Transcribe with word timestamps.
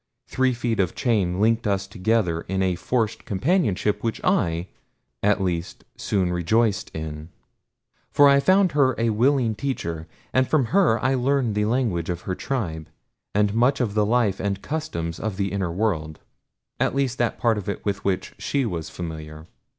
Three 0.27 0.53
feet 0.55 0.79
of 0.79 0.95
chain 0.95 1.39
linked 1.39 1.67
us 1.67 1.85
together 1.85 2.41
in 2.47 2.63
a 2.63 2.73
forced 2.73 3.23
companionship 3.23 4.01
which 4.03 4.19
I, 4.23 4.65
at 5.21 5.39
least, 5.39 5.83
soon 5.95 6.33
rejoiced 6.33 6.89
in. 6.95 7.29
For 8.09 8.27
I 8.27 8.39
found 8.39 8.71
her 8.71 8.95
a 8.97 9.11
willing 9.11 9.53
teacher, 9.53 10.07
and 10.33 10.47
from 10.47 10.65
her 10.73 10.99
I 11.05 11.13
learned 11.13 11.53
the 11.53 11.65
language 11.65 12.09
of 12.09 12.21
her 12.21 12.33
tribe, 12.33 12.87
and 13.35 13.53
much 13.53 13.79
of 13.79 13.93
the 13.93 14.03
life 14.03 14.39
and 14.39 14.63
customs 14.63 15.19
of 15.19 15.37
the 15.37 15.51
inner 15.51 15.71
world 15.71 16.17
at 16.79 16.95
least 16.95 17.19
that 17.19 17.37
part 17.37 17.59
of 17.59 17.69
it 17.69 17.85
with 17.85 18.03
which 18.03 18.33
she 18.39 18.65
was 18.65 18.89
familiar. 18.89 19.45